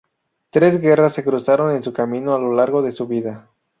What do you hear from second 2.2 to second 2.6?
a lo